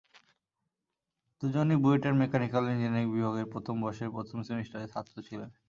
[1.41, 5.49] দুজনই বুয়েটের mechanical engineering বিভাগের প্রথম বর্ষের প্রথম সেমিস্টারের ছাত্র ছিলেন।